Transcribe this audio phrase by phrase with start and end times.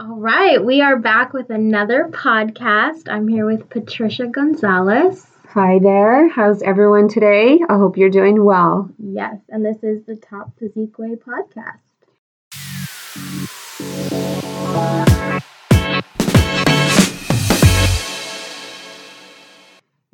[0.00, 3.08] All right, we are back with another podcast.
[3.08, 5.26] I'm here with Patricia Gonzalez.
[5.50, 6.28] Hi there.
[6.28, 7.60] How's everyone today?
[7.68, 8.90] I hope you're doing well.
[8.98, 11.78] Yes, and this is the Top Physique Way podcast.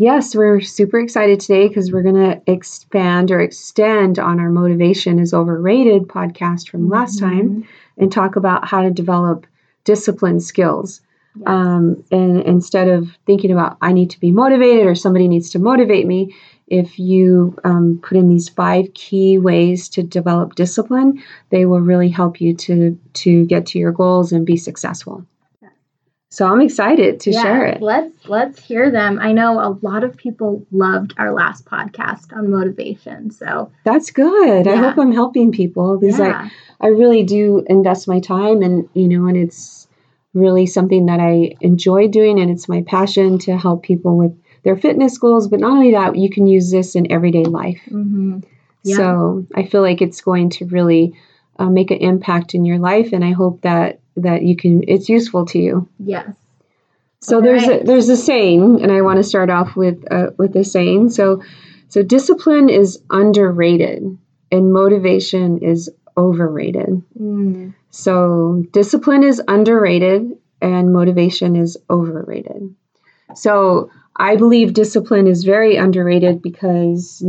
[0.00, 5.18] Yes, we're super excited today because we're going to expand or extend on our Motivation
[5.18, 7.28] is Overrated podcast from last Mm-hmm.
[7.28, 9.46] time and talk about how to develop
[9.88, 11.00] discipline skills.
[11.34, 11.48] Yes.
[11.48, 15.58] Um, and instead of thinking about, I need to be motivated or somebody needs to
[15.58, 21.64] motivate me, if you um, put in these five key ways to develop discipline, they
[21.64, 25.24] will really help you to, to get to your goals and be successful.
[26.30, 27.80] So I'm excited to Yeah, share it.
[27.80, 29.18] Let's let's hear them.
[29.18, 33.30] I know a lot of people loved our last podcast on motivation.
[33.30, 34.68] So That's good.
[34.68, 38.86] I hope I'm helping people because yeah, I, I really do invest my time and
[38.92, 39.77] you know and it's
[40.38, 44.76] really something that I enjoy doing and it's my passion to help people with their
[44.76, 45.48] fitness goals.
[45.48, 47.80] But not only that, you can use this in everyday life.
[47.88, 48.38] hmm
[48.82, 48.96] Yeah.
[48.96, 51.14] So I feel like it's going to really
[51.58, 55.08] uh, make an impact in your life, and I hope that that you can it's
[55.08, 55.88] useful to you.
[55.98, 56.28] yes,
[57.20, 60.56] So there's a, there's a saying, and I want to start off with uh, with
[60.56, 61.10] a saying.
[61.10, 61.42] So
[61.88, 64.18] so discipline is underrated,
[64.52, 67.02] and motivation is overrated.
[67.20, 67.74] Mm.
[67.90, 72.74] So discipline is underrated, and motivation is overrated.
[73.34, 77.24] So I believe discipline is very underrated because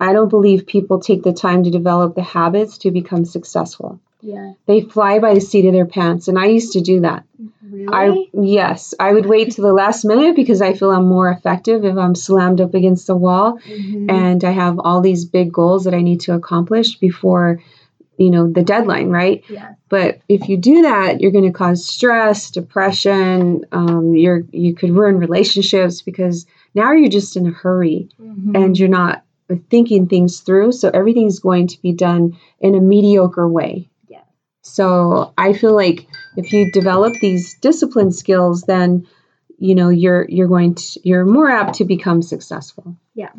[0.00, 4.00] I don't believe people take the time to develop the habits to become successful.
[4.20, 4.52] yeah.
[4.66, 7.24] They fly by the seat of their pants, and I used to do that.
[7.70, 7.86] Really?
[7.88, 11.84] I yes, I would wait to the last minute because I feel I'm more effective
[11.84, 14.10] if I'm slammed up against the wall Mhm.
[14.10, 17.60] and I have all these big goals that I need to accomplish before
[18.18, 19.42] you know the deadline, right?
[19.48, 19.74] yes.
[19.88, 23.64] But if you do that, you're going to cause stress, depression.
[23.72, 28.56] Um, you're you could ruin relationships because now you're just in a hurry Mhm.
[28.56, 29.24] and you're not
[29.70, 30.72] thinking things through.
[30.72, 33.90] So everything's going to be done in a mediocre way.
[34.08, 34.22] Yeah.
[34.62, 36.06] So I feel like
[36.36, 39.06] if you develop these discipline skills, then
[39.58, 42.96] you know you're you're going to you're more apt to become successful.
[43.14, 43.30] Yeah.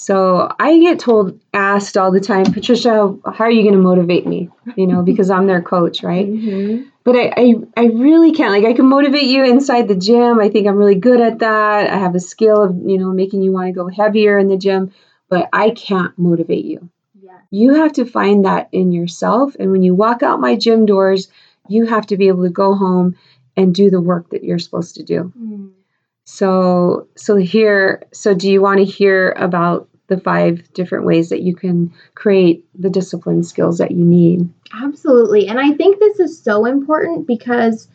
[0.00, 4.26] So I get told asked all the time, Patricia, how are you going to motivate
[4.26, 4.48] me?
[4.74, 6.26] You know, because I'm their coach, right?
[6.26, 6.86] Mhm.
[7.04, 8.50] But I, I I really can't.
[8.50, 10.40] Like I can motivate you inside the gym.
[10.40, 11.90] I think I'm really good at that.
[11.90, 14.56] I have a skill of you know making you want to go heavier in the
[14.56, 14.90] gym,
[15.28, 16.88] but I can't motivate you.
[17.20, 17.36] Yeah.
[17.50, 19.54] You have to find that in yourself.
[19.60, 21.28] And when you walk out my gym doors,
[21.68, 23.16] you have to be able to go home
[23.54, 25.30] and do the work that you're supposed to do.
[25.38, 25.72] Mm.
[26.24, 31.40] So, so here, so do you want to hear about the five different ways that
[31.40, 34.46] you can create the discipline skills that you need?
[34.74, 35.48] Absolutely.
[35.48, 37.88] And I think this is so important because,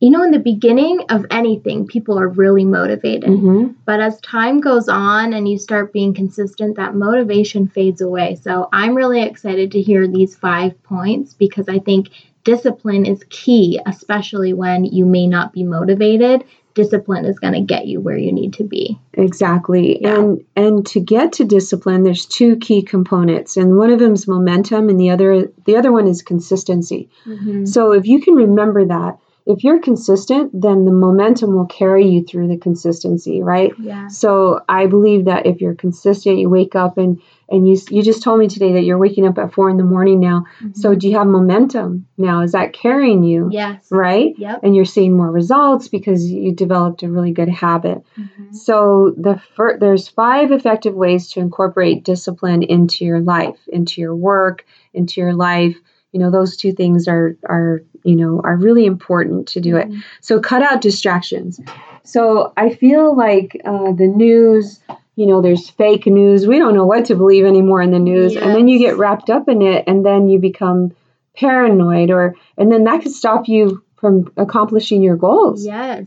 [0.00, 3.28] you know, in the beginning of anything, people are really motivated.
[3.28, 8.34] hmm But as time goes on and you start being consistent, that motivation fades away.
[8.36, 12.08] So I'm really excited to hear these five points because I think
[12.44, 16.44] discipline is key, especially when you may not be motivated.
[16.74, 18.98] Discipline is going to get you where you need to be.
[19.14, 20.00] Exactly.
[20.00, 20.18] Yeah.
[20.18, 24.26] And and to get to discipline, there's two key components, and one of them is
[24.26, 27.10] momentum, and the other the other one is consistency.
[27.26, 27.66] Mm-hmm.
[27.66, 32.24] So if you can remember that, if you're consistent, then the momentum will carry you
[32.24, 33.72] through the consistency, right?
[33.78, 34.08] Yeah.
[34.08, 37.20] So I believe that if you're consistent, you wake up and
[37.52, 39.84] and you you just told me today that you're waking up at four in the
[39.84, 40.46] morning now.
[40.72, 42.40] So do you have momentum now?
[42.40, 43.48] Is that carrying you?
[43.52, 43.86] yes.
[43.90, 44.34] Right?
[44.38, 44.60] Yep.
[44.64, 48.02] And you're seeing more results because you developed a really good habit.
[48.18, 48.54] Mhm.
[48.54, 54.16] So the fir- there's five effective ways to incorporate discipline into your life, into your
[54.16, 54.64] work,
[54.94, 55.76] into your life.
[56.12, 59.88] You know, those two things are are you know are really important to do it.
[59.90, 60.02] Mhm.
[60.20, 61.60] So cut out distractions.
[62.04, 64.80] So I feel like uh, the news,
[65.16, 66.46] you know, there's fake news.
[66.46, 69.30] We don't know what to believe anymore in the news, and then you get wrapped
[69.30, 70.92] up in it, and then you become
[71.36, 75.64] paranoid, or and then that could stop you from accomplishing your goals.
[75.64, 76.06] Yes.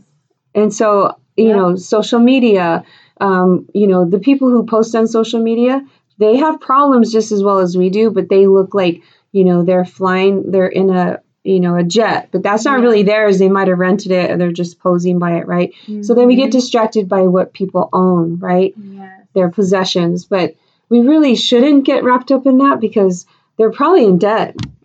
[0.54, 1.56] And so, you Yeah.
[1.56, 2.84] know, social media,
[3.20, 5.84] um, you know, the people who post on social media,
[6.18, 9.62] they have problems just as well as we do, but they look like, you know,
[9.62, 12.84] they're flying, they're in a, you know, a jet, but that's not Yeah.
[12.84, 13.38] really theirs.
[13.38, 15.72] They might have rented it or they're just posing by it, right?
[16.02, 16.52] So then we get Mhm.
[16.52, 18.74] distracted by what people own, right?
[18.76, 19.10] Yes.
[19.34, 20.54] Their possessions, but
[20.88, 23.26] we really shouldn't get wrapped up in that because
[23.56, 24.54] they're probably in debt.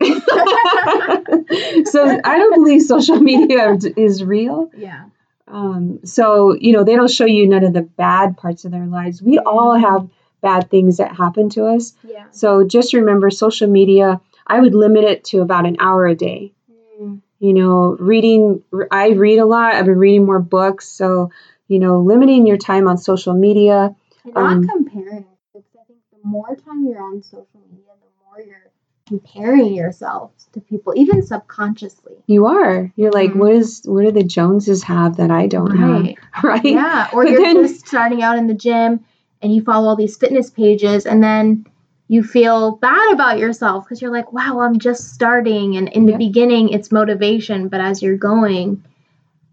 [1.84, 4.70] so I don't believe social media is real.
[4.76, 5.04] Yeah.
[5.48, 8.86] Um, so, you know, they don't show you none of the bad parts of their
[8.86, 9.22] lives.
[9.22, 10.08] We all have
[10.40, 11.92] bad things that happen to us.
[12.08, 12.24] Yeah.
[12.30, 16.52] So just remember social media, I would limit it to about an hour a day.
[17.00, 17.20] Mm.
[17.38, 18.62] you know, reading,
[18.92, 19.74] I read a lot.
[19.74, 20.86] I've been reading more books.
[20.88, 21.30] So,
[21.66, 23.96] you know, limiting your time on social media.
[24.24, 25.24] And not Um, comparing.
[25.52, 28.70] Because I think the more time you're on social media, the more you're
[29.08, 32.14] comparing yourself to people, even subconsciously.
[32.28, 32.92] You are.
[32.94, 33.36] You're like, Mhm.
[33.36, 36.16] what is, what do the Joneses have that I don't Right.
[36.32, 36.44] have?
[36.44, 36.64] Right.
[36.64, 37.08] Yeah.
[37.12, 39.00] Or But you're then- just starting out in the gym
[39.42, 41.66] and you follow all these fitness pages and then
[42.12, 45.78] you feel bad about yourself because you're like, wow, I'm just starting.
[45.78, 46.18] And in the Yeah.
[46.18, 47.68] beginning, it's motivation.
[47.68, 48.82] But as you're going,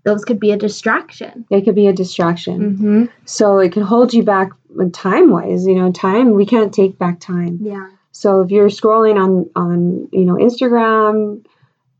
[0.03, 1.45] those could be a distraction.
[1.49, 2.59] It could be a distraction.
[2.59, 3.05] Mm-hmm.
[3.23, 4.49] So it can hold you back
[4.91, 5.65] time wise.
[5.65, 7.59] You know, time, we can't take back time.
[7.61, 7.87] Yeah.
[8.11, 11.45] So if you're scrolling on, on, you know, Instagram,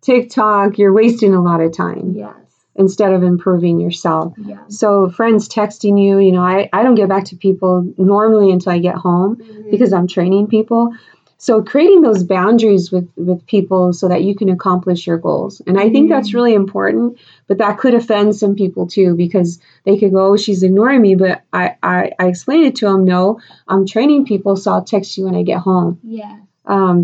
[0.01, 2.35] TikTok, you're wasting a lot of time Yes.
[2.79, 4.33] Instead of improving yourself.
[4.37, 4.57] Yeah.
[4.69, 8.71] So friends texting you, you know, I, I don't get back to people normally until
[8.71, 9.69] I get home Mhm.
[9.69, 10.93] because I'm training people.
[11.41, 15.61] So creating those boundaries with with people so that you can accomplish your goals.
[15.67, 16.33] And I think that's Mm.
[16.33, 17.17] really important,
[17.47, 21.15] but that could offend some people too because they could go, oh, she's ignoring me.
[21.15, 23.39] But I, I, I explained it to them, no,
[23.69, 26.35] I'm training people, so I'll text you when I get home yeah.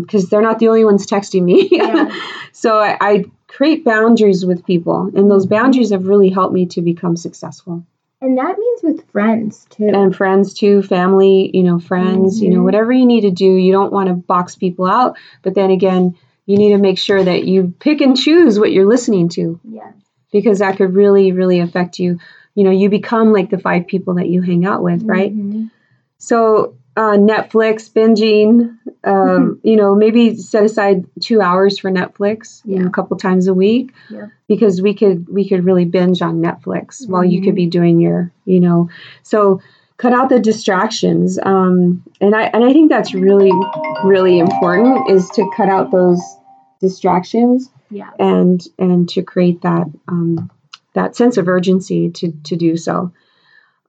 [0.00, 1.68] because they're not the only ones texting me.
[1.70, 2.10] Yeah.
[2.52, 3.24] so I, I
[3.56, 7.82] create boundaries with people, and those boundaries have really helped me to become successful.
[8.20, 9.88] And that means with friends too.
[9.88, 12.64] And friends too, family, you know, friends, you know, Mhm.
[12.64, 13.46] whatever you need to do.
[13.46, 16.14] You don't want to box people out, but then again,
[16.44, 19.90] you need to make sure that you pick and choose what you're listening to yeah.
[20.32, 22.18] because that could really, really affect you.
[22.54, 25.34] You know, you become like the five people that you hang out with, right?
[25.34, 25.70] Mhm.
[26.18, 32.78] So uh, Netflix binging, um, you know, maybe set aside two hours for Netflix, you
[32.78, 34.30] know, a couple times a week, Yep.
[34.48, 37.56] because we could we could really binge on Netflix while you could Mhm.
[37.56, 38.88] be doing your, you know,
[39.22, 39.60] so
[39.98, 41.38] cut out the distractions.
[41.42, 43.52] Um, and I and I think that's really
[44.04, 46.20] really important is to cut out those
[46.80, 48.10] distractions Yeah.
[48.18, 50.50] and and to create that um,
[50.94, 53.10] that sense of urgency to to do so.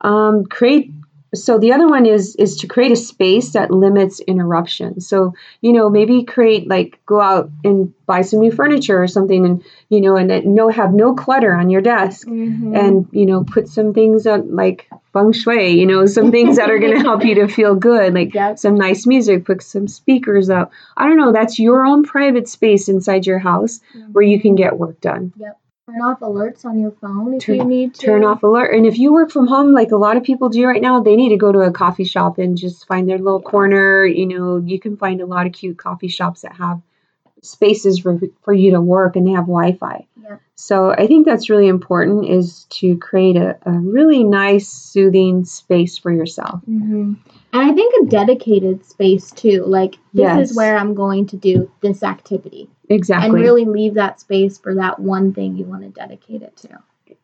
[0.01, 0.91] Um, create
[1.33, 5.01] so the other one is is to create a space that limits interruption.
[5.01, 9.45] So you know maybe create like go out and buy some new furniture or something,
[9.45, 12.27] and you know and no have no clutter on your desk.
[12.27, 12.77] Mhm.
[12.77, 15.79] And you know, put some things that like feng shui.
[15.79, 18.59] You know, some things that are going to help you to feel good, like Yep.
[18.59, 19.45] some nice music.
[19.45, 20.71] Put some speakers up.
[20.95, 21.31] I don't know.
[21.31, 23.81] That's your own private space inside your house
[24.11, 25.33] where you can get work done.
[25.87, 28.05] Turn off alerts on your phone if Turn- you need to.
[28.05, 28.73] Turn off alert.
[28.73, 31.15] And if you work from home, like a lot of people do right now, they
[31.15, 34.05] need to go to a coffee shop and just find their little corner.
[34.05, 36.81] You know, you can find a lot of cute coffee shops that have
[37.41, 40.05] spaces for, for you to work and they have Wi-Fi.
[40.23, 40.41] Yep.
[40.55, 45.97] So I think that's really important is to create a, a really nice, soothing space
[45.97, 46.61] for yourself.
[46.69, 47.13] Mm-hmm.
[47.53, 49.63] And I think a dedicated space too.
[49.65, 50.49] Like this Yes.
[50.49, 53.25] is where I'm going to do this activity, Exactly.
[53.25, 56.79] and really leave that space for that one thing you want to dedicate it to.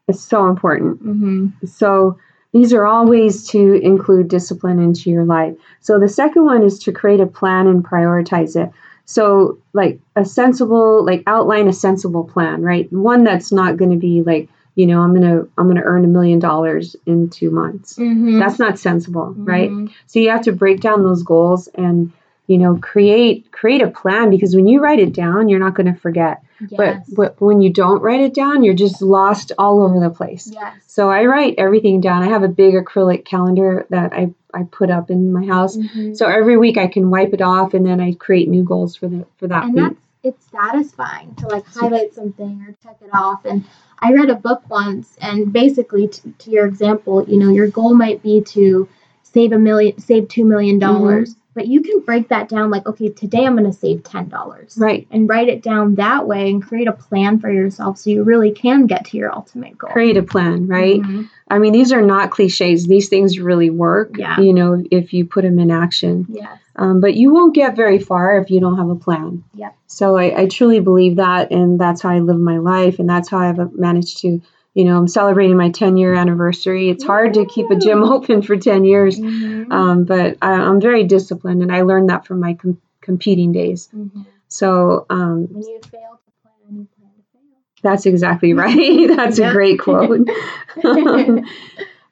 [0.08, 1.04] it's so important.
[1.04, 1.66] Mm-hmm.
[1.66, 2.18] So
[2.54, 5.56] these are all ways to include discipline into your life.
[5.80, 8.72] So the second one is to create a plan and prioritize it.
[9.06, 12.92] So like a sensible, like outline a sensible plan, right?
[12.94, 16.08] One that's not going to be like, you know, I'm gonna I'm gonna earn a
[16.08, 17.96] million dollars in two months.
[17.98, 18.40] Mm-hmm.
[18.40, 19.70] That's not sensible, right?
[19.70, 19.92] Mhm.
[20.08, 22.12] So you have to break down those goals and
[22.48, 25.94] you know create create a plan because when you write it down, you're not going
[25.94, 26.42] to forget.
[26.70, 26.72] Yes.
[26.78, 30.48] But, but when you don't write it down, you're just lost all over the place.
[30.52, 30.76] yes.
[30.88, 32.24] So I write everything down.
[32.24, 35.76] I have a big acrylic calendar that I, I put up in my house.
[35.76, 36.16] Mhm.
[36.16, 39.08] So every week I can wipe it off and then I create new goals for
[39.10, 39.84] the for that and week.
[39.84, 43.66] that's it's satisfying to like highlight something or check it off and
[44.00, 47.94] i read a book once and basically t- to your example you know your goal
[47.94, 48.88] might be to
[49.24, 51.40] save a million save two million dollars Mm-hmm.
[51.56, 54.76] But you can break that down like okay today i'm going to save ten dollars
[54.78, 55.08] Right.
[55.12, 58.52] and write it down that way and create a plan for yourself so you really
[58.52, 61.02] can get to your ultimate goal Create a plan, right?
[61.02, 61.30] Mhm.
[61.50, 62.86] I mean, these are not cliches.
[62.88, 64.40] These things really work, Yeah.
[64.40, 66.26] you know, if you put them in action.
[66.30, 69.44] yes Um, but you won't get very far if you don't have a plan.
[69.56, 69.76] Yep.
[69.86, 73.30] So I, I truly believe that, and that's how I live my life, and that's
[73.30, 74.42] how I've managed to,
[74.74, 76.90] you know, I'm celebrating my 10 year anniversary.
[76.90, 79.72] It's hard to keep a gym open for 10 years, Mhm.
[79.72, 83.90] um, but I, I'm very disciplined, and I learned that from my com- competing days.
[83.96, 84.26] Mhm.
[84.48, 87.42] So um, when you fail to plan you plan to fail
[87.82, 89.08] that's exactly right.
[89.16, 90.28] that's a great quote.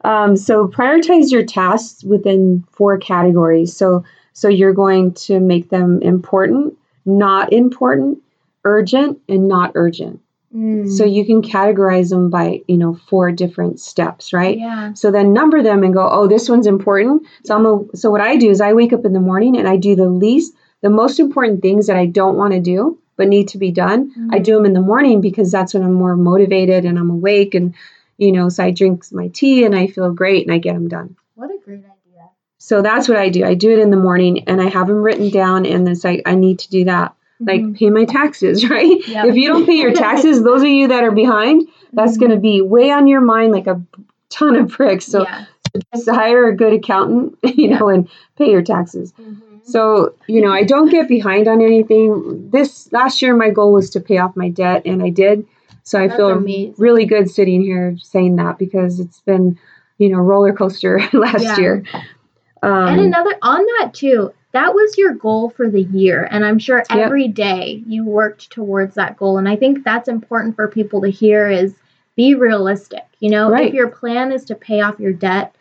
[0.03, 3.75] um, so prioritize your tasks within four categories.
[3.75, 4.03] So
[4.34, 8.20] so you're going to make them important, not important,
[8.63, 10.22] urgent, and not urgent.
[10.55, 10.89] Mm.
[10.98, 14.58] So you can categorize them by you know four different steps, right?
[14.58, 17.25] yeah So then number them and go, oh, this one's important.
[17.46, 19.67] So I'm a, so what I do is I wake up in the morning and
[19.67, 23.27] I do the least, the most important things that I don't want to do, but
[23.29, 24.12] need to be done.
[24.31, 24.43] I Mm-hmm.
[24.43, 27.74] do them in the morning because that's when I'm more motivated and I'm awake and
[28.17, 30.88] you know, so I drink my tea and I feel great and I get them
[30.88, 31.15] done.
[31.36, 32.29] What a great idea.
[32.60, 33.43] So that's what I do.
[33.43, 36.22] I do it in the morning and I have them written down and it's like
[36.27, 37.15] I need to do that.
[37.43, 37.75] Like Mhm.
[37.77, 39.07] pay my taxes, right?
[39.07, 39.25] Yep.
[39.25, 42.19] If you don't pay your taxes, those of you that are behind, that's Mhm.
[42.19, 43.81] going to be way on your mind like a
[44.29, 45.05] ton of bricks.
[45.05, 45.45] So yeah.
[45.93, 48.07] just hire a good accountant, you know, and
[48.38, 49.13] pay your taxes.
[49.19, 49.36] Mhm.
[49.63, 52.50] So, you know, I don't get behind on anything.
[52.51, 55.45] This last year, my goal was to pay off my debt, and I did.
[55.83, 56.75] So I That's feel amazing.
[56.77, 59.57] really good sitting here saying that because it's been,
[59.98, 61.57] you know, roller coaster last Yeah.
[61.57, 61.83] year.
[62.63, 66.27] Um, and another on that too, that was your goal for the year.
[66.31, 67.00] And I'm sure Yep.
[67.00, 69.38] every day you worked towards that goal.
[69.38, 71.74] And I think that's important for people to hear is
[72.15, 73.03] be realistic.
[73.20, 73.67] You know, Right.
[73.67, 75.55] if your plan is to pay off your debt,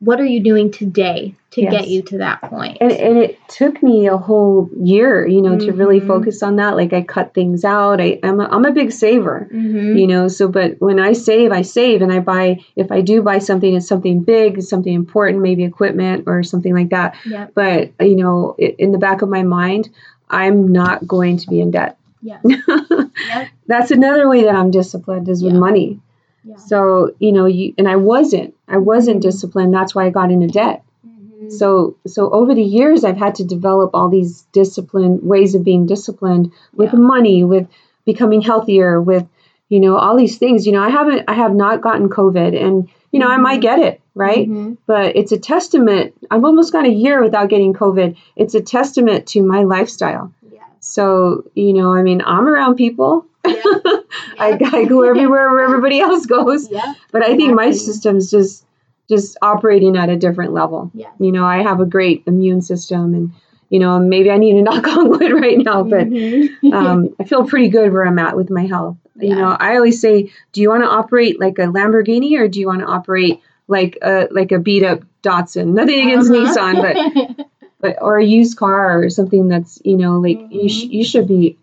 [0.00, 1.72] what are you doing today to Yes.
[1.72, 2.76] get you to that point?
[2.82, 6.06] and, and it took me a whole year, you know, to really Mhm.
[6.06, 6.76] focus on that.
[6.76, 7.98] Like I cut things out.
[8.00, 9.48] I, I'm, a, I'm a big saver.
[9.52, 9.98] Mhm.
[9.98, 13.22] you know so but when i save i save and i buy if i do
[13.22, 17.52] buy something it's something big something important maybe equipment or something like that Yep.
[17.54, 19.88] but you know i in the back of my mind
[20.30, 22.38] i'm not going to be in debt Yeah.
[22.44, 23.48] Yep.
[23.66, 25.60] that's another way that i'm disciplined is with Yeah.
[25.60, 26.00] money
[26.48, 26.56] Yeah.
[26.56, 30.46] so you know you and i wasn't i wasn't disciplined that's why i got into
[30.46, 31.50] debt Mhm.
[31.50, 35.86] so so over the years i've had to develop all these disciplined ways of being
[35.86, 36.98] disciplined with Yeah.
[37.14, 37.66] money with
[38.04, 39.26] becoming healthier with
[39.68, 42.88] you know all these things you know i haven't i have not gotten covid and
[43.12, 43.62] you know i might Mhm.
[43.68, 44.76] get it right Mhm.
[44.86, 49.26] but it's a testament i've almost gone a year without getting covid it's a testament
[49.32, 50.62] to my lifestyle Yes.
[50.80, 53.64] so you know i mean i'm around people Yep.
[54.38, 56.96] I, I go everywhere where everybody else goes Yep.
[57.12, 58.64] but i think my system's just
[59.08, 61.12] just operating at a different level Yes.
[61.18, 63.32] you know i have a great immune system and
[63.70, 66.72] you know maybe i need to knock on wood right now but Mhm.
[66.72, 70.00] um, i feel pretty good where i'm at with my health you know i always
[70.00, 73.40] say do you want to operate like a lamborghini or do you want to operate
[73.68, 76.46] like a like a beat up datsun nothing against Uh-huh.
[76.46, 77.46] nissan but
[77.80, 80.90] but or a used car or something that's you know like you, sh- Mhm.
[80.92, 81.56] you should be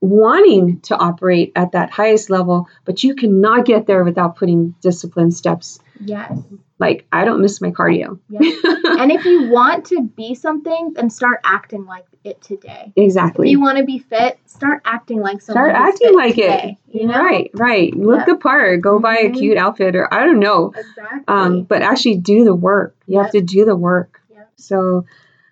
[0.00, 5.30] wanting to operate at that highest level but you cannot get there without putting discipline
[5.32, 6.38] steps yes.
[6.78, 8.60] like i don't miss my cardio Yes.
[8.98, 12.92] and if you want to be something, then start acting like it today.
[12.96, 13.46] Exactly.
[13.46, 15.70] If you want to be fit, start acting like someone.
[15.70, 17.22] start acting like today, it You know?
[17.22, 18.26] right right look Yep.
[18.26, 19.34] the part go buy a Mhm.
[19.38, 21.22] cute outfit or i don't know Exactly.
[21.28, 24.50] um, but actually do the work you have to do the work Yep.
[24.56, 25.04] so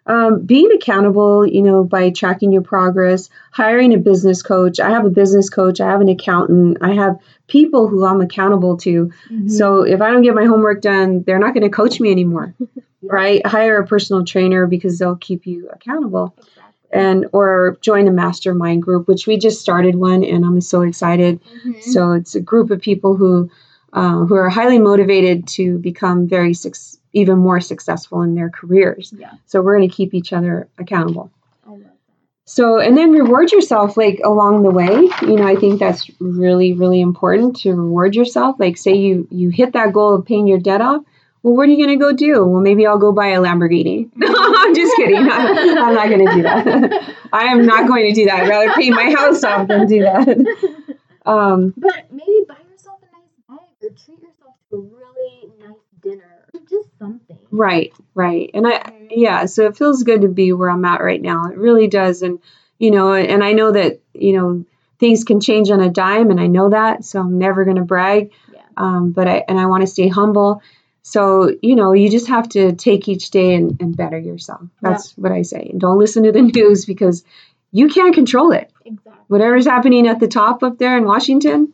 [0.06, 5.04] um, being accountable you know by tracking your progress hiring a business coach i have
[5.06, 7.18] a business coach i have an accountant i have
[7.49, 9.50] people who i'm accountable to Mhm.
[9.50, 12.54] so if i don't get my homework done they're not going to coach me anymore
[13.02, 16.90] right hire a personal trainer because they'll keep you accountable Exactly.
[16.92, 21.40] and or join a mastermind group which we just started one and i'm so excited
[21.66, 21.82] Mhm.
[21.82, 23.50] so it's a group of people who
[23.94, 29.14] uh, who are highly motivated to become very suc- even more successful in their careers.
[29.16, 29.33] Yeah.
[29.47, 31.30] So we're going to keep each other accountable.
[31.66, 31.97] I love that.
[32.44, 34.94] So and then reward yourself like along the way.
[35.23, 38.56] You know, I think that's really really important to reward yourself.
[38.59, 41.02] Like say you you hit that goal of paying your debt off.
[41.42, 42.42] Well, what are you going to go do?
[42.47, 44.11] Well, maybe I'll go buy a Lamborghini.
[44.16, 45.16] No, I'm just kidding.
[45.18, 47.14] I'm not going to do that.
[47.35, 48.44] I am not going to do that.
[48.44, 50.26] I'd rather pay my house off than do that.
[51.26, 55.80] Um, But maybe buy yourself a nice bag or treat yourself to a really nice
[56.02, 56.47] dinner.
[56.68, 57.38] Just something.
[57.54, 58.50] Right, right.
[58.52, 59.08] And I, Mhm.
[59.11, 61.46] yeah, so it feels good to be where I'm at right now.
[61.46, 62.23] It really does.
[62.23, 62.40] And,
[62.80, 64.64] you know, and I know that, you know,
[64.99, 67.04] things can change on a dime and I know that.
[67.04, 68.32] So I'm never going to brag.
[68.52, 68.61] Yeah.
[68.76, 70.62] Um, but I, and I want to stay humble.
[71.02, 74.62] So, you know, you just have to take each day and, and better yourself.
[74.82, 75.68] That's what I say.
[75.70, 77.25] And don't listen to the news because
[77.70, 78.73] you can't control it.
[78.84, 79.12] Exactly.
[79.28, 81.73] Whatever's happening at the top up there in Washington,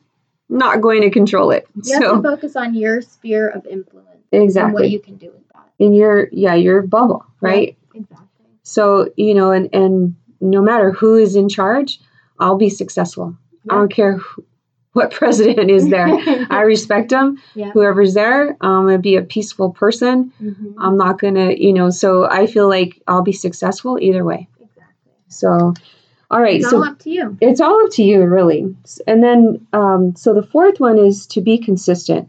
[0.50, 1.66] not going to control it.
[1.74, 4.74] You have to so, focus on your sphere of influence and exactly.
[4.74, 5.32] what you can do.
[5.80, 7.76] In your, yeah, your bubble, right?
[7.94, 8.26] Exactly.
[8.62, 11.98] So, you know, and, and no matter who is in charge,
[12.38, 13.36] I'll be successful.
[13.68, 14.44] I don't care who,
[14.92, 16.06] what president is there.
[16.50, 17.42] I respect them.
[17.54, 17.70] Yeah.
[17.72, 20.32] Whoever's there, I'm going to be a peaceful person.
[20.40, 20.74] Mhm.
[20.78, 24.48] I'm not going to, you know, so I feel like I'll be successful either way.
[24.60, 25.12] Exactly.
[25.28, 25.74] So,
[26.30, 26.60] all right.
[26.60, 27.36] It's so all up to you.
[27.40, 28.74] it's all up to you, really.
[29.06, 32.28] And then, um, so the fourth one is to be consistent.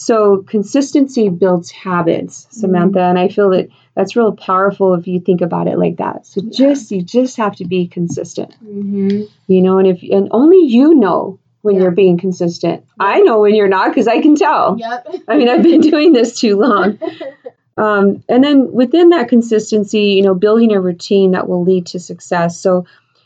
[0.00, 5.42] So consistency builds habits, Samantha, and I feel that that's real powerful if you think
[5.42, 6.26] about it like that.
[6.26, 6.50] So Yeah.
[6.50, 9.24] just you just have to be consistent, Mm-hmm.
[9.46, 11.82] you know, and if and only you know when Yeah.
[11.82, 12.82] you're being consistent.
[12.98, 14.78] I know when you're not because I can tell.
[14.78, 15.16] Yep.
[15.28, 16.98] I mean, I've been doing this too long.
[17.76, 21.98] Um, and then within that consistency, you know, building a routine that will lead to
[21.98, 22.60] success.
[22.60, 22.84] So,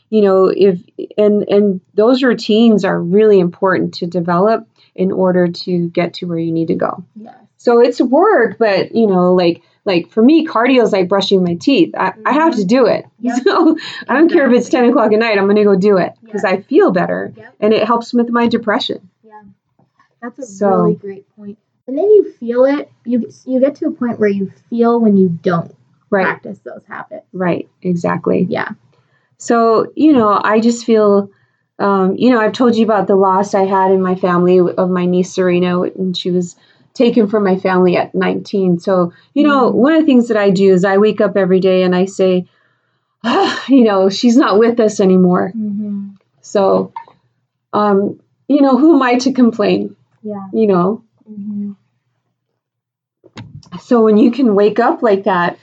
[0.09, 0.79] you know if
[1.17, 6.37] and and those routines are really important to develop in order to get to where
[6.37, 7.35] you need to go Yes.
[7.57, 11.55] so it's work but you know like like for me cardio is like brushing my
[11.55, 13.43] teeth i, I have to do it Yep.
[13.43, 15.97] so i don't care if it's 10 o'clock at night i'm going to go do
[15.97, 16.51] it because Yeah.
[16.51, 17.55] i feel better Yep.
[17.59, 19.41] and it helps with my depression Yeah.
[20.21, 21.57] That's a So- really great point.
[21.87, 22.89] And then you feel it.
[23.05, 25.71] You you get to a point where you feel when you don't
[26.09, 27.27] right practice those habits.
[27.31, 28.69] right exactly Yeah.
[29.37, 31.29] So, you know, I just feel,
[31.79, 34.89] um, you know, I've told you about the loss I had in my family of
[34.89, 36.55] my niece Serena, and she was
[36.93, 38.79] taken from my family at 19.
[38.79, 39.75] So, you know, Mhm.
[39.75, 42.05] one of the things that I do is I wake up every day and I
[42.05, 42.45] say,
[43.23, 45.51] ah, you know, she's not with us anymore.
[45.55, 46.09] Mm-hmm.
[46.41, 46.93] So,
[47.73, 49.95] um, you know, who am I to complain?
[50.23, 50.47] Yeah.
[50.53, 51.71] You know, Mm-hmm.
[53.79, 55.57] so when you can wake up like that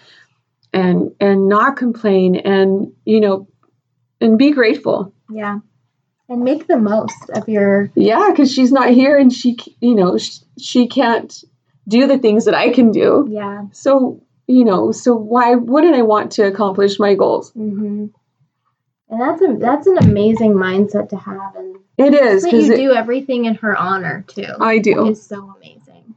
[0.72, 3.46] and and not complain and you know
[4.22, 5.58] and be grateful Yeah.
[6.28, 10.16] And make the most of your Yeah, because she's not here and she, you know,
[10.18, 11.32] sh- she can't
[11.88, 13.26] do the things that I can do.
[13.28, 13.66] yeah.
[13.72, 17.52] So, you know, so why wouldn't I want to accomplish my goals?
[17.52, 18.06] Mm-hmm.
[19.10, 22.76] And that's a that's an amazing mindset to have, and It is that because you
[22.76, 24.46] do everything in her honor too.
[24.58, 25.08] I do.
[25.08, 26.14] is so amazing.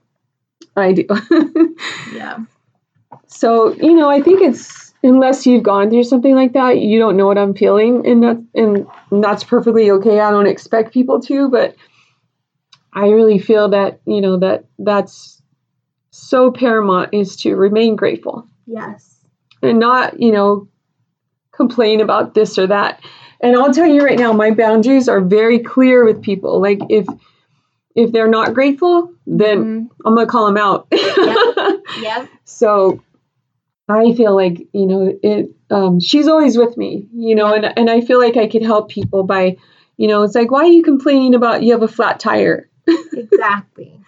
[0.77, 1.05] I do.
[2.13, 2.37] Yeah.
[3.27, 7.15] so, you know, I think it's unless you've gone through something like that, you don't
[7.15, 8.87] know what I'm feeling, and that and
[9.23, 10.19] that's perfectly okay.
[10.19, 11.75] I don't expect people to, but
[12.93, 15.41] I really feel that you know that that's
[16.11, 18.47] so paramount is to remain grateful.
[18.67, 19.11] Yes.
[19.61, 20.67] and not, you know,
[21.51, 22.99] complain about this or that.
[23.41, 26.59] And I'll tell you right now, my boundaries are very clear with people.
[26.61, 27.05] Like if
[27.95, 29.89] if they're not grateful, then Mhm.
[30.05, 30.87] I'm gonna call them out.
[32.01, 32.29] Yep.
[32.45, 33.01] so
[33.87, 35.51] I feel like you know it.
[35.69, 38.89] Um, she's always with me, you know, and and I feel like I could help
[38.89, 39.57] people by,
[39.97, 42.69] you know, it's like why are you complaining about you have a flat tire?
[42.87, 43.99] Exactly.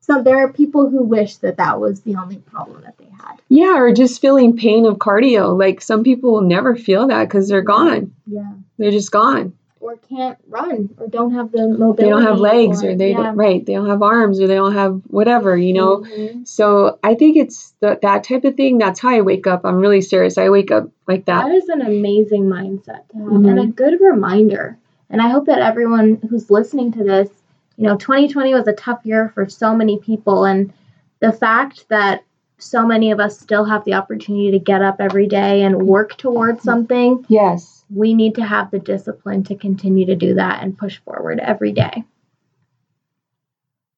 [0.00, 3.40] So there are people who wish that that was the only problem that they had.
[3.48, 5.58] Yeah, or just feeling pain of cardio.
[5.58, 8.14] Like some people will never feel that because they're gone.
[8.24, 8.52] Yeah.
[8.78, 9.54] They're just gone.
[9.86, 12.02] Or can't run, or don't have the mobility.
[12.02, 13.18] they don't have legs or, they yeah.
[13.18, 16.46] don't, right they don't have arms or they don't have whatever you know Mhm.
[16.46, 19.76] so i think it's the, that type of thing that's how i wake up i'm
[19.76, 23.48] really serious i wake up like that That is an amazing mindset to have Mhm.
[23.48, 24.76] and a good reminder.
[25.08, 27.30] And I hope that everyone who's listening to this,
[27.76, 30.44] you know, 2020 was a tough year for so many people.
[30.46, 30.72] And
[31.20, 32.24] the fact that
[32.58, 36.16] so many of us still have the opportunity to get up every day and work
[36.16, 40.76] towards something, yes we need to have the discipline to continue to do that and
[40.76, 42.02] push forward every day.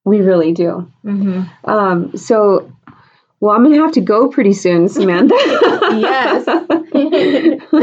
[0.05, 1.69] we really do Mm-hmm.
[1.69, 2.71] um so
[3.39, 5.35] well i'm gonna have to go pretty soon samantha
[5.91, 6.47] Yes.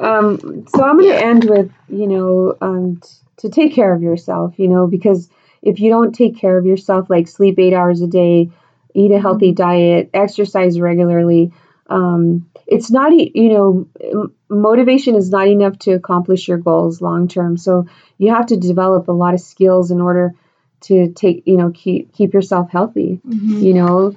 [0.00, 4.58] um so i'm gonna end with you know um t- to take care of yourself
[4.58, 5.28] you know because
[5.62, 8.50] if you don't take care of yourself like sleep eight hours a day
[8.96, 11.52] eat a healthy diet exercise regularly.
[11.88, 17.56] Um, it's not you know motivation is not enough to accomplish your goals long term
[17.56, 17.86] so
[18.18, 20.34] you have to develop a lot of skills in order
[20.80, 23.20] to take you know keep keep yourself healthy.
[23.24, 23.58] Mm-hmm.
[23.60, 24.16] you know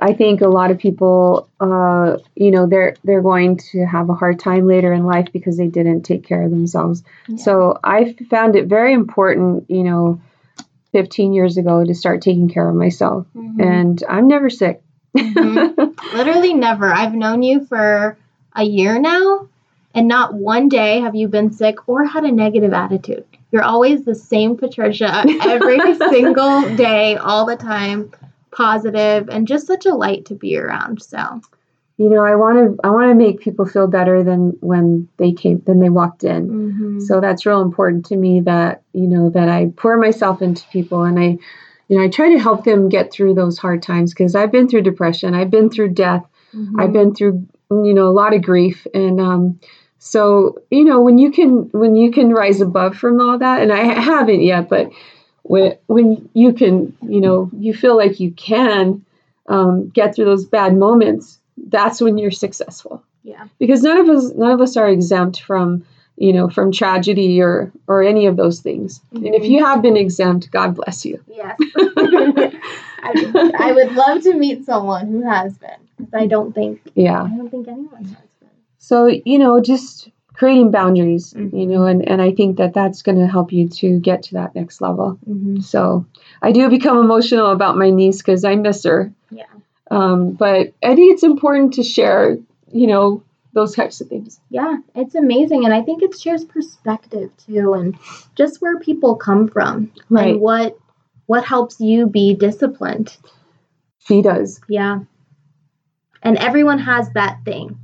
[0.00, 4.14] i think a lot of people uh, you know they're they're going to have a
[4.14, 7.02] hard time later in life because they didn't take care of themselves.
[7.38, 10.20] So i found it very important you know
[10.92, 13.60] 15 years ago to start taking care of myself Mhm.
[13.62, 14.82] and i'm never sick
[15.16, 15.94] Mhm.
[16.14, 16.86] Literally never.
[16.92, 18.16] I've known you for
[18.54, 19.48] a year now,
[19.94, 23.24] and not one day have you been sick or had a negative attitude.
[23.50, 25.78] You're always the same Patricia every
[26.10, 28.12] single day, all the time,
[28.52, 31.02] positive, and just such a light to be around.
[31.02, 31.40] So,
[31.98, 35.32] you know i want to i want to make people feel better than when they
[35.32, 37.02] came than they walked in mhm.
[37.02, 41.02] so that's real important to me that you know that i pour myself into people
[41.02, 41.36] and i
[41.88, 44.68] you know i try to help them get through those hard times because i've been
[44.68, 46.80] through depression i've been through death Mhm.
[46.80, 49.60] i've been through you know a lot of grief and um
[49.98, 53.70] so you know when you can when you can rise above from all that and
[53.72, 54.90] i haven't yet but
[55.42, 59.04] when when you can you know you feel like you can
[59.48, 63.46] um, get through those bad moments that's when you're successful yeah.
[63.58, 65.84] because none of us none of us are exempt from
[66.16, 69.50] you know from tragedy or or any of those things and if Mhm.
[69.50, 71.56] you have been exempt god bless you Yes.
[73.00, 75.70] I, I would love to meet someone who has been.
[75.98, 78.48] 'cause I don't think yeah I don't think anyone has been.
[78.78, 81.68] so you know just creating boundaries you Mhm.
[81.68, 84.54] know and and i think that that's going to help you to get to that
[84.54, 85.58] next level Mm-hmm.
[85.60, 86.06] so
[86.42, 89.44] i do become emotional about my niece because i miss her Yeah.
[89.90, 92.36] Um, but i think it's important to share
[92.72, 93.22] you know
[93.54, 94.38] those types of things.
[94.50, 95.64] Yeah, it's amazing.
[95.64, 97.96] And I think it shares perspective too and
[98.36, 100.32] just where people come from Right.
[100.32, 100.78] and what
[101.26, 103.16] what helps you be disciplined.
[104.06, 104.60] She does.
[104.68, 105.00] Yeah.
[106.22, 107.78] And everyone has that thing,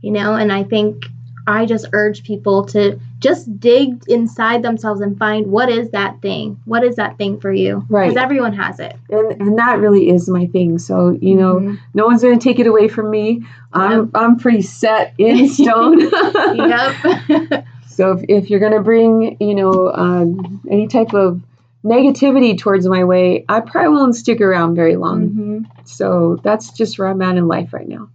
[0.00, 1.04] you know, and I think
[1.46, 6.60] I just urge people to just dig inside themselves and find what is that thing?
[6.64, 7.84] What is that thing for you?
[7.88, 8.08] Right.
[8.08, 8.96] Because everyone has it.
[9.10, 10.78] And and that really is my thing.
[10.78, 11.78] So, you know, Mhm.
[11.94, 13.42] no one's gonna take it away from me.
[13.72, 14.08] I'm Yep.
[14.14, 16.00] I'm pretty set in stone.
[16.54, 17.64] Yep.
[17.86, 21.40] So if, if you're gonna bring, you know, um, any type of
[21.84, 25.28] negativity towards my way, I probably won't stick around very long.
[25.30, 25.66] Mhm.
[25.84, 28.08] So that's just where I'm at in life right now.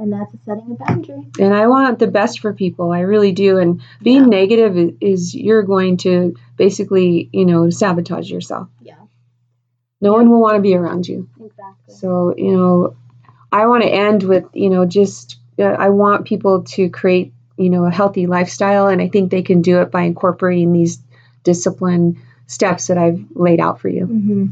[0.00, 1.26] And that's a setting a boundary.
[1.38, 2.90] And I want the best for people.
[2.90, 3.58] I really do.
[3.58, 4.38] And being Yeah.
[4.40, 8.68] negative is, you're going to basically, you know, sabotage yourself.
[8.80, 8.94] Yeah.
[10.00, 11.28] No one will want to be around you.
[11.38, 11.94] Exactly.
[11.94, 12.96] So, you know,
[13.52, 17.68] I want to end with, you know, just uh, I want people to create, you
[17.68, 18.88] know, a healthy lifestyle.
[18.88, 20.98] And I think they can do it by incorporating these
[21.44, 24.06] discipline steps that I've laid out for you.
[24.06, 24.46] hmm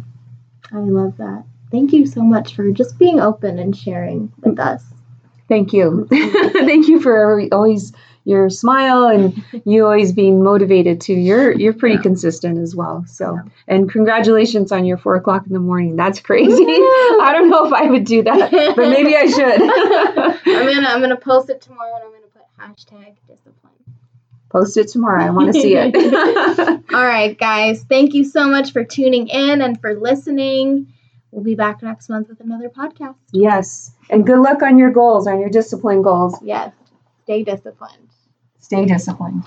[0.71, 1.45] I love that.
[1.71, 4.85] Thank you so much for just being open and sharing with us.
[5.49, 6.07] Thank you.
[6.11, 7.93] Thank you for always
[8.25, 11.15] your smile and you always being motivated too.
[11.15, 12.03] You're you're pretty Yeah.
[12.03, 13.05] consistent as well.
[13.07, 13.51] So Yeah.
[13.67, 15.97] and congratulations on your four o'clock in the morning.
[15.97, 16.53] That's crazy.
[16.65, 19.63] I don't know if I would do that, but maybe I should.
[20.57, 23.73] I'm gonna I'm gonna post it tomorrow and I'm gonna put hashtag discipline.
[24.51, 25.23] Post it tomorrow.
[25.25, 25.95] I want to see it.
[26.95, 27.85] All right, guys.
[27.85, 30.93] Thank you so much for tuning in and for listening.
[31.31, 33.17] We'll be back next month with another podcast.
[33.33, 33.93] yes.
[34.11, 36.37] And good luck on your goals, on your discipline goals.
[36.43, 36.73] Yes.
[37.25, 38.09] Stay disciplined.
[38.59, 39.45] Stay disciplined.